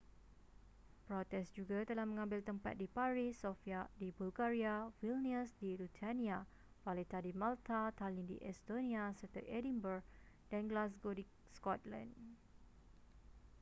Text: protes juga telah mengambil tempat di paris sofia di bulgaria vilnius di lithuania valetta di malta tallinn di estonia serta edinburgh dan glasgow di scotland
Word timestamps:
protes 1.07 1.47
juga 1.57 1.79
telah 1.89 2.05
mengambil 2.09 2.41
tempat 2.49 2.73
di 2.81 2.87
paris 2.95 3.33
sofia 3.43 3.81
di 4.01 4.07
bulgaria 4.17 4.75
vilnius 4.99 5.49
di 5.61 5.69
lithuania 5.81 6.39
valetta 6.85 7.19
di 7.21 7.29
malta 7.41 7.81
tallinn 7.97 8.25
di 8.31 8.37
estonia 8.51 9.03
serta 9.19 9.39
edinburgh 9.57 10.01
dan 10.51 10.63
glasgow 10.71 11.13
di 11.15 11.21
scotland 11.57 12.09